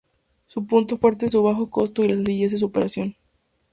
Su 0.47 0.65
punto 0.65 0.97
fuerte 0.97 1.27
es 1.27 1.31
su 1.33 1.43
bajo 1.43 1.69
costo 1.69 2.03
Y 2.03 2.07
la 2.07 2.15
sencillez 2.15 2.51
de 2.53 2.57
su 2.57 2.65
operación. 2.65 3.15